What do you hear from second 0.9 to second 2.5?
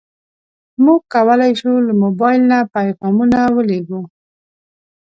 کولی شو له موبایل